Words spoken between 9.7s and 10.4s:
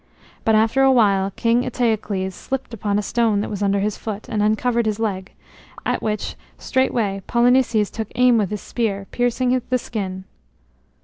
skin.